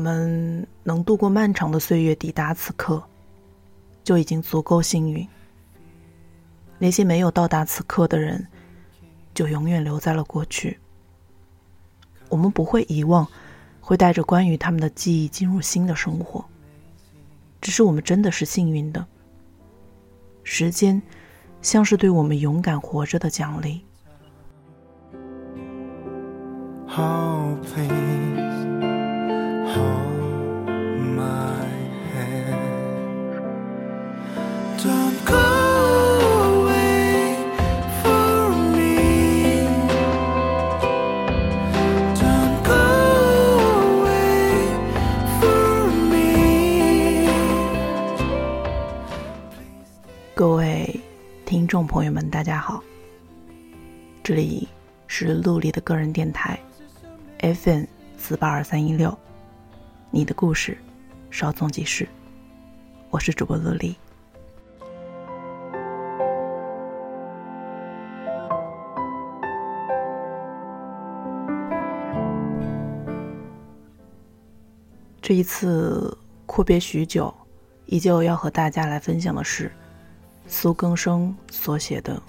[0.00, 3.02] 我们能度过漫长的岁月，抵达此刻，
[4.02, 5.28] 就已经足够幸运。
[6.78, 8.46] 那些没有到达此刻的人，
[9.34, 10.78] 就永远留在了过去。
[12.30, 13.28] 我们不会遗忘，
[13.78, 16.42] 会带着关于他们的记忆进入新的生活。
[17.60, 19.06] 只是我们真的是幸运的。
[20.44, 21.02] 时间，
[21.60, 23.84] 像是对我们勇敢活着的奖励。
[50.34, 50.98] 各位
[51.44, 52.82] 听众朋友们，大家好，
[54.22, 54.66] 这里
[55.06, 56.58] 是陆离的个人电台
[57.40, 59.16] ，FN 四八二三一六，
[60.12, 60.76] 你的故事，
[61.30, 62.08] 稍纵即逝，
[63.10, 63.96] 我是主播陆离。
[75.22, 77.32] 这一次阔别许久，
[77.86, 79.70] 依旧要和大家来分享的是。
[80.48, 82.16] 苏更生所写的《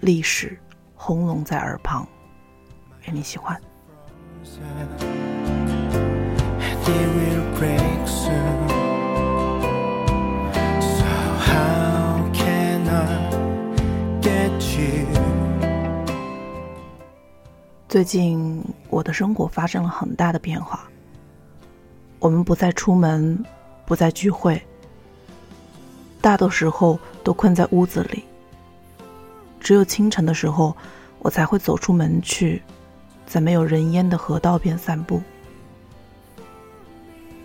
[0.00, 0.58] 历史
[0.94, 2.02] 轰隆在耳旁》，
[3.04, 3.60] 愿你喜欢。
[17.88, 20.88] 最近我的生活发生了很大的变化，
[22.20, 23.42] 我们不再出门，
[23.86, 24.62] 不再聚会。
[26.20, 28.22] 大多时候都困在屋子里，
[29.58, 30.76] 只有清晨的时候，
[31.18, 32.62] 我才会走出门去，
[33.26, 35.20] 在没有人烟的河道边散步。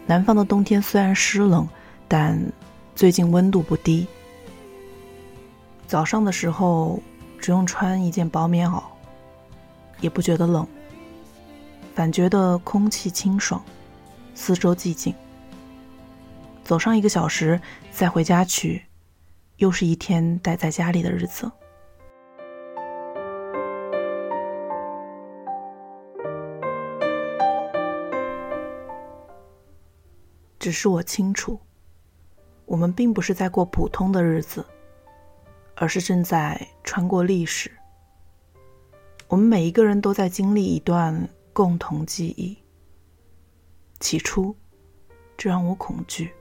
[0.06, 1.68] 南方的冬天虽然湿冷，
[2.08, 2.40] 但
[2.96, 4.06] 最近温度不低。
[5.88, 7.02] 早上的时候
[7.40, 8.84] 只用穿一件薄棉袄，
[10.02, 10.68] 也不觉得冷，
[11.96, 13.64] 反觉得空气清爽，
[14.36, 15.14] 四周寂静。
[16.64, 17.60] 走上一个小时，
[17.92, 18.84] 再回家去，
[19.58, 21.52] 又是一天待在家里的日子。
[30.64, 31.60] 只是我清楚，
[32.64, 34.66] 我们并不是在过普通的日子，
[35.76, 37.70] 而是正在穿过历史。
[39.28, 42.58] 我们每一个人都在经历一段共同记忆。
[44.00, 44.56] 起初，
[45.36, 46.32] 这让我恐惧。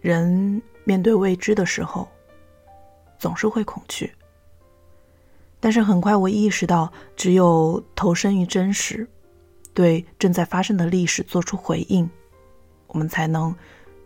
[0.00, 2.08] 人面对未知的时候，
[3.24, 4.12] 总是会恐惧。
[5.58, 9.08] 但是很快我意识到，只有投身于真实，
[9.72, 12.10] 对正在发生的历史做出回应，
[12.88, 13.56] 我们才能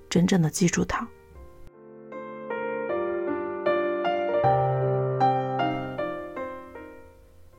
[0.08, 1.08] 真正的记住它。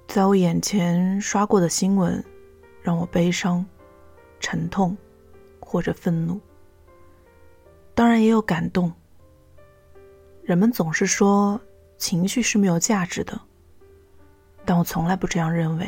[0.07, 2.23] 在我眼前刷过的新闻，
[2.81, 3.65] 让我悲伤、
[4.39, 4.97] 沉痛，
[5.59, 6.39] 或者愤怒。
[7.93, 8.93] 当然也有感动。
[10.49, 11.61] 人们总是说
[11.99, 13.39] 情绪是没有价值的，
[14.65, 15.87] 但我从来不这样认为。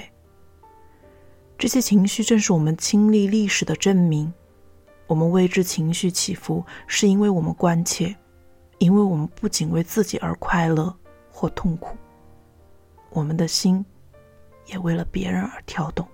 [1.57, 4.31] 这些情绪正是我们亲历历史的证明。
[5.07, 8.15] 我们为之情绪起伏，是因为我们关切，
[8.77, 10.95] 因为我们不仅为自己而快乐
[11.31, 11.97] 或痛苦，
[13.09, 13.83] 我们的心
[14.67, 16.07] 也为了别人而跳动。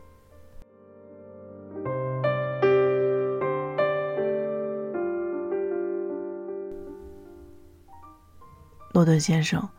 [8.98, 9.70] 诺顿先生，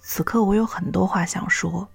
[0.00, 1.88] 此刻我有很多话想说，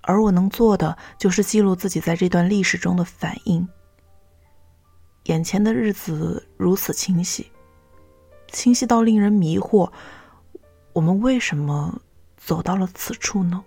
[0.00, 3.68] 而我能做的就是记录自己在这段历史中的反应。
[5.26, 7.48] 眼前的日子如此清晰，
[8.48, 9.88] 清晰到令人迷惑。
[10.92, 12.02] 我们为什么
[12.36, 13.64] 走到了此处呢？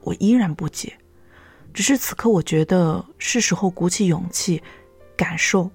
[0.00, 0.94] 我依然不解，
[1.72, 4.62] 只是此刻我觉得是时候鼓起勇气，
[5.16, 5.70] 感受、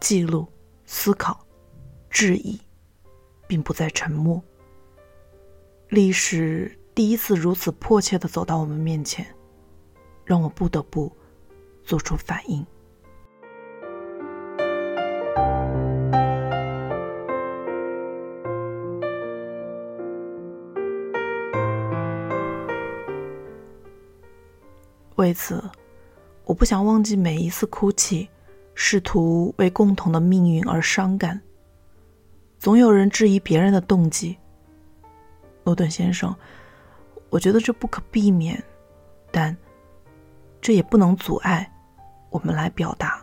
[0.00, 0.48] 记录、
[0.86, 1.44] 思考、
[2.08, 2.58] 质疑。
[3.52, 4.42] 并不再沉默。
[5.90, 9.26] 历史第一次如此迫切的走到我们面前，
[10.24, 11.14] 让我不得不
[11.84, 12.66] 做出反应。
[25.16, 25.62] 为此，
[26.46, 28.30] 我不想忘记每一次哭泣，
[28.74, 31.38] 试图为共同的命运而伤感。
[32.62, 34.38] 总有人质疑别人的动机。
[35.64, 36.32] 诺顿先生，
[37.28, 38.62] 我觉得这不可避免，
[39.32, 39.56] 但
[40.60, 41.68] 这也不能阻碍
[42.30, 43.21] 我们来表达。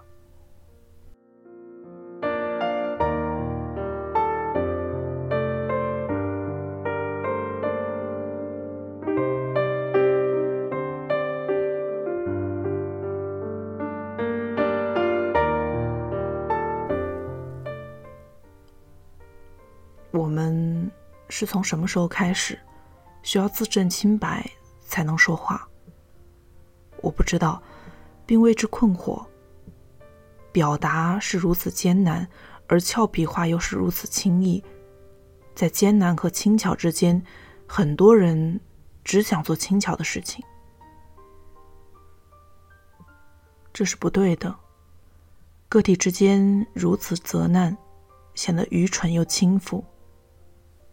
[21.40, 22.60] 是从什么时候开始
[23.24, 24.46] 需要自证清白
[24.82, 25.66] 才能说话？
[27.02, 27.64] 我不知道，
[28.26, 29.26] 并为之困惑。
[30.52, 32.28] 表达是如此艰难，
[32.68, 34.62] 而俏皮话又是如此轻易，
[35.56, 37.24] 在艰难和轻巧之间，
[37.66, 38.60] 很多人
[39.06, 40.44] 只想做轻巧的事情，
[43.72, 44.54] 这是不对的。
[45.70, 47.78] 个体之间如此责难，
[48.36, 49.82] 显得愚蠢又轻浮。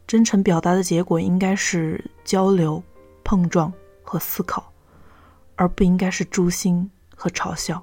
[0.06, 2.80] 真诚表达的结果应该是交流、
[3.24, 3.72] 碰撞
[4.04, 4.72] 和思考，
[5.56, 7.82] 而不应该是诛心和嘲笑。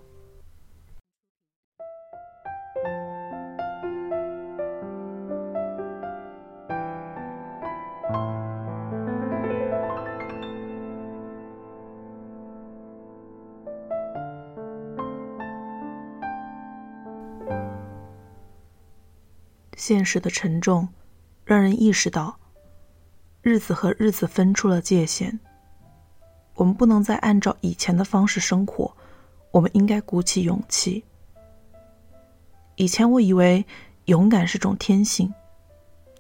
[19.76, 20.88] 现实的沉重。
[21.46, 22.40] 让人意识到，
[23.42, 25.40] 日子和日子分出了界限。
[26.56, 28.96] 我们不能再按照以前的方式生活，
[29.52, 31.04] 我们应该鼓起勇气。
[32.76, 33.66] 以前我以为
[34.06, 35.34] 勇敢是种天性，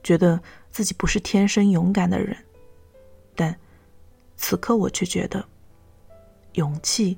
[0.04, 2.36] 觉得自己不是天生勇敢的人，
[3.36, 3.56] 但
[4.36, 5.46] 此刻我却觉得，
[6.54, 7.18] 勇气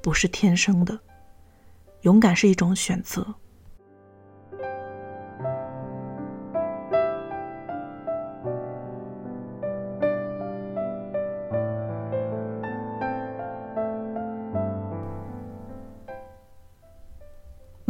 [0.00, 0.98] 不是天生的，
[2.02, 3.34] 勇敢是一种选择。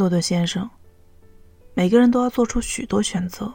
[0.05, 0.69] 诺顿先生，
[1.73, 3.51] 每个人都要做出许多选择：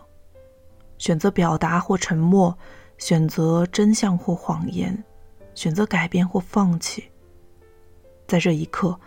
[0.98, 2.58] 选择表达或沉默，
[2.98, 5.00] 选择真相或谎言，
[5.54, 7.08] 选择改变或放弃。
[8.26, 8.98] 在这一刻，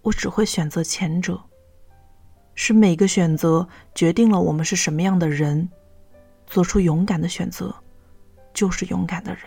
[0.00, 1.38] 我只会选择前者。
[2.54, 5.68] 是每个选择决定了我们是什么样的人。
[6.46, 7.74] 做出勇敢的选择，
[8.54, 9.42] 就是勇敢的人。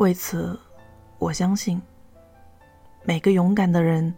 [0.00, 0.58] 为此，
[1.18, 1.80] 我相信
[3.04, 4.14] 每个勇敢的人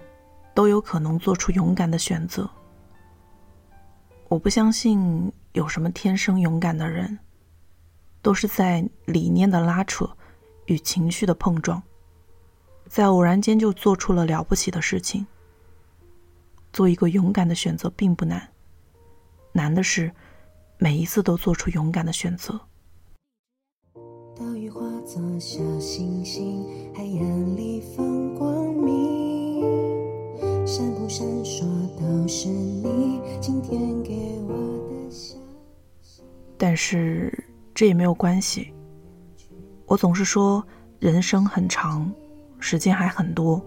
[0.55, 2.49] 都有可能做出勇敢的选择。
[4.29, 7.19] 我不相信有什么天生勇敢的人，
[8.23, 10.09] 都是在理念的拉扯
[10.67, 11.83] 与情绪的碰撞，
[12.87, 15.27] 在偶然间就做出了了不起的事情。
[16.73, 18.49] 做一个勇敢的选择并不难，
[19.51, 20.13] 难的是
[20.79, 22.61] 每一次都做出勇敢的选择。
[24.35, 26.65] 岛屿化作小星星，
[26.95, 29.61] 海洋里放光明，
[30.67, 31.63] 闪不闪烁
[31.99, 34.55] 都是你今天给我
[34.89, 35.37] 的消
[36.01, 36.23] 息。
[36.57, 38.73] 但是这也没有关系。
[39.85, 40.67] 我总是说，
[40.99, 42.11] 人生很长，
[42.59, 43.63] 时间还很多，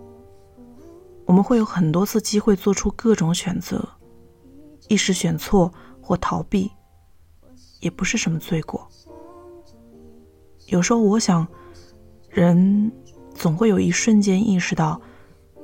[1.26, 3.88] 我们会有很多次机会做出各种选择，
[4.88, 6.72] 一时选错或逃避，
[7.82, 8.88] 也不是什么罪过。
[10.68, 11.48] 有时候我想，
[12.30, 12.92] 人
[13.34, 15.00] 总会有一瞬间意识到，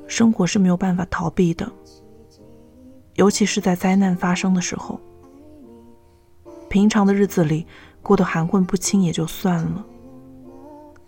[0.07, 1.71] 生活是没有办法逃避的，
[3.15, 4.99] 尤其是在灾难发生的时候。
[6.69, 7.65] 平常的日子里
[8.01, 9.85] 过得含混不清也就算了，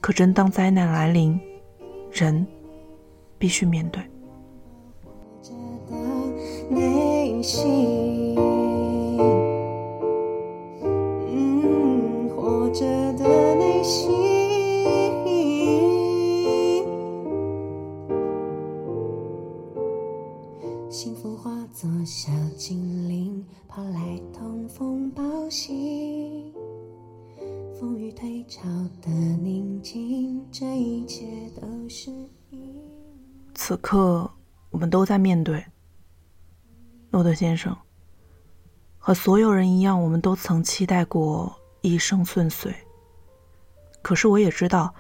[0.02, 1.40] 可真当灾难来临，
[2.12, 2.46] 人
[3.38, 4.04] 必须面对。
[7.44, 7.68] 此
[33.94, 34.28] 刻，
[34.72, 35.64] 我们都在面对。
[37.12, 37.78] 诺德先生，
[38.98, 42.74] 和所有人一样，我们都曾期待过一生顺遂。
[44.02, 44.92] 可是，我也知道，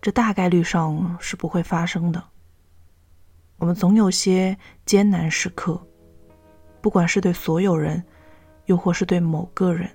[0.00, 2.20] 这大概率上是不会发生的。
[3.58, 5.80] 我们总有些艰难时刻，
[6.80, 8.02] 不管是对所有人，
[8.64, 9.88] 又或是对某个人。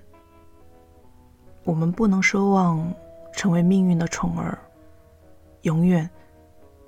[1.64, 2.90] 我们不能奢望
[3.34, 4.58] 成为命运的宠儿，
[5.64, 6.08] 永远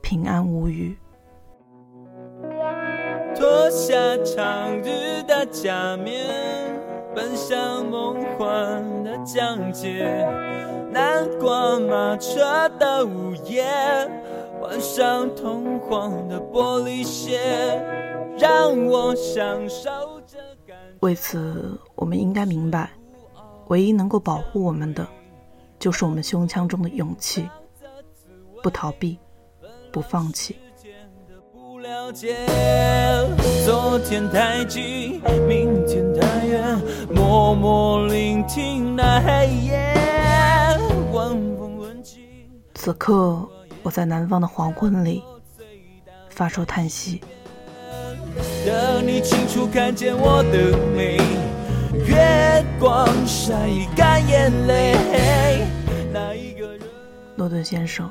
[0.00, 0.96] 平安无虞。
[3.40, 6.78] 脱下长日的假面，
[7.14, 10.04] 奔向梦幻的疆界。
[10.92, 13.64] 南瓜马车的午夜，
[14.60, 17.82] 换上通黄的玻璃鞋，
[18.38, 19.88] 让我享受
[20.26, 20.76] 这感。
[21.00, 22.90] 为此，我们应该明白，
[23.68, 25.06] 唯一能够保护我们的，
[25.78, 27.48] 就是我们胸腔中的勇气。
[28.62, 29.18] 不逃避，
[29.90, 30.56] 不放弃。
[33.64, 36.76] 昨天太近，明天太远，
[37.08, 39.94] 默默聆听那黑夜。
[41.12, 42.20] 晚风吻尽。
[42.74, 43.48] 此刻，
[43.84, 45.22] 我在南方的黄昏里
[46.30, 47.20] 发出叹息。
[48.66, 51.16] 等你清楚看见我的美，
[52.08, 53.54] 月光晒
[53.94, 54.96] 干眼泪。
[56.12, 56.80] 那一个人？
[57.36, 58.10] 诺顿先生。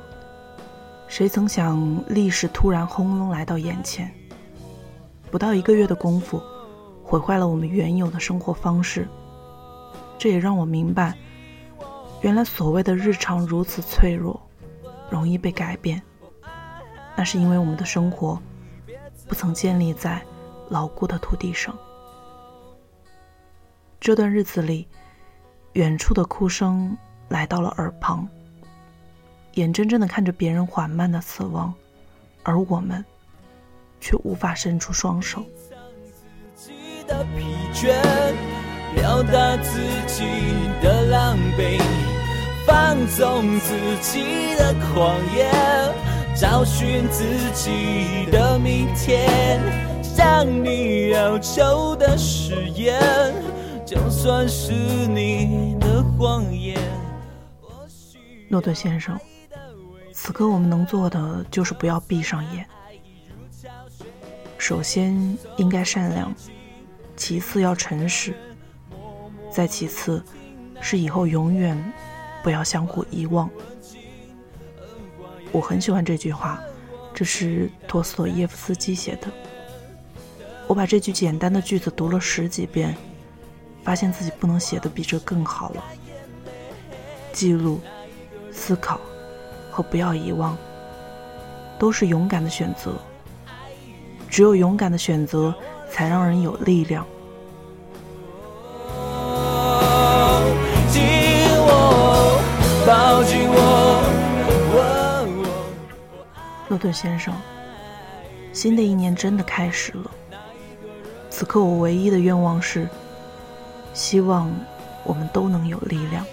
[1.09, 4.13] 谁曾想，历史突然轰隆来到眼前，
[5.31, 6.39] 不到一个月的功夫，
[7.03, 9.07] 毁坏了我们原有的生活方式。
[10.19, 11.17] 这也让我明白，
[12.21, 14.39] 原来所谓的日常如此脆弱，
[15.09, 15.99] 容易被改变。
[17.15, 18.39] 那是因为我们的生活
[19.27, 20.21] 不曾建立在
[20.69, 21.75] 牢固的土地上。
[23.99, 24.87] 这段日子里，
[25.73, 26.95] 远处的哭声
[27.29, 28.29] 来到了耳旁。
[29.55, 31.73] 眼睁睁的看着别人缓慢的死亡，
[32.43, 33.03] 而我们
[33.99, 35.43] 却无法伸出双手。
[38.95, 40.25] 表达自己
[40.81, 41.79] 的狼狈，
[42.65, 45.47] 放纵自己的狂野，
[46.35, 49.59] 找寻自己的明天。
[50.01, 52.99] 向你要求的誓言，
[53.85, 56.77] 就算是你的谎言。
[58.49, 59.17] 诺顿先生。
[60.21, 62.67] 此刻我们能做的就是不要闭上眼。
[64.57, 65.15] 首先
[65.55, 66.35] 应该善良，
[67.15, 68.33] 其次要诚实，
[69.49, 70.21] 再其次
[70.81, 71.81] 是以后永远
[72.43, 73.49] 不要相互遗忘。
[75.53, 76.61] 我很喜欢这句话，
[77.13, 79.27] 这是陀思妥耶夫斯基写的。
[80.67, 82.93] 我把这句简单的句子读了十几遍，
[83.85, 85.83] 发现自己不能写的比这更好了。
[87.31, 87.79] 记录，
[88.51, 88.99] 思考。
[89.79, 90.57] 和不要遗忘，
[91.77, 92.91] 都是勇敢的选择。
[94.29, 95.55] 只有勇敢的选择，
[95.89, 97.05] 才让人有力量。
[106.67, 107.33] 诺顿先生，
[108.51, 110.11] 新的一年真的开始了。
[111.29, 112.85] 此刻我唯一的愿望是，
[113.93, 114.51] 希望
[115.05, 116.25] 我们都能有力量，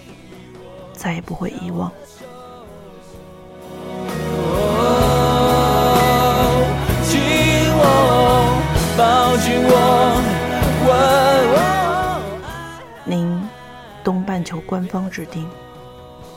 [0.93, 1.93] 再也不会遗忘。
[13.05, 13.41] 您，
[14.03, 15.49] 东半球官方指定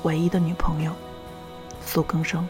[0.04, 0.92] 唯一的女朋友，
[1.86, 2.48] 苏更生。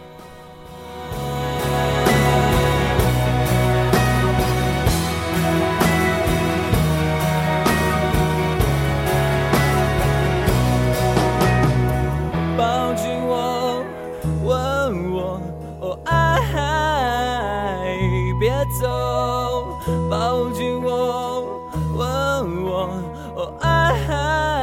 [18.82, 19.59] 走，
[20.10, 21.62] 抱紧我，
[21.96, 22.90] 吻我，
[23.36, 24.59] 哦爱。